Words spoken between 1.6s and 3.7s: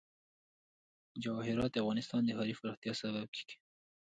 د افغانستان د ښاري پراختیا سبب کېږي.